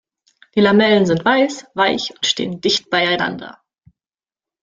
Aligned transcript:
Die 0.55 0.61
Lamellen 0.61 1.05
sind 1.05 1.23
weiß, 1.23 1.67
weich 1.75 2.11
und 2.15 2.25
stehen 2.25 2.59
dicht 2.59 2.89
beieinander. 2.89 3.61